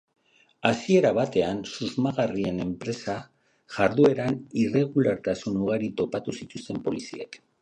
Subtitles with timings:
[0.67, 3.15] Hasiera batean, susmagarrien enpresa
[3.77, 7.43] jardueran irregulartasun ugari topatu zituzten poliziek.